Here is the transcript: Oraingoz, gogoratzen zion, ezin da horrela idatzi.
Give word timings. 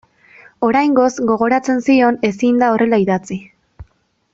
Oraingoz, 0.67 1.11
gogoratzen 1.33 1.85
zion, 1.89 2.19
ezin 2.31 2.61
da 2.65 2.73
horrela 2.75 3.03
idatzi. 3.05 3.43